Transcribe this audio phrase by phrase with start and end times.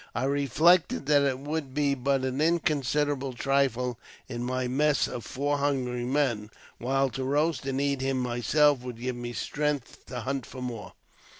[0.15, 5.59] I reflected that it would be but an inconsiderable trifle in my mess of four
[5.59, 10.47] hungry men, while to roast and eat him myself would give me strength to hunt
[10.47, 10.93] for more.